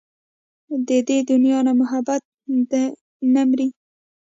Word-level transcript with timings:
د 0.87 0.89
دې 1.07 1.17
دنيا 1.31 1.59
نه 1.67 1.73
محبت 1.81 2.21
دې 2.71 2.83
نه 3.33 3.41
مري 3.49 3.67